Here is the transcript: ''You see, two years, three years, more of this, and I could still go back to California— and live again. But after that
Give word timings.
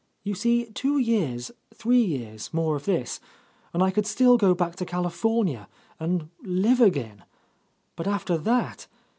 ''You 0.25 0.35
see, 0.35 0.65
two 0.65 0.97
years, 0.97 1.51
three 1.75 2.01
years, 2.01 2.51
more 2.51 2.75
of 2.75 2.85
this, 2.85 3.19
and 3.71 3.83
I 3.83 3.91
could 3.91 4.07
still 4.07 4.35
go 4.35 4.55
back 4.55 4.75
to 4.77 4.83
California— 4.83 5.67
and 5.99 6.29
live 6.41 6.81
again. 6.81 7.23
But 7.95 8.07
after 8.07 8.35
that 8.39 8.87